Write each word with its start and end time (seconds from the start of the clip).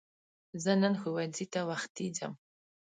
زه 0.63 0.71
نن 0.81 0.93
ښوونځی 1.01 1.45
ته 1.53 1.59
وختی 1.69 2.07
ځم 2.17 2.33